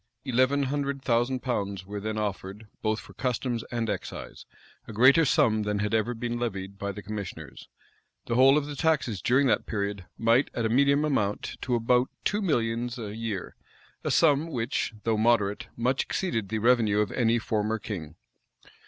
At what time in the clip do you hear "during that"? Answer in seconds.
9.21-9.67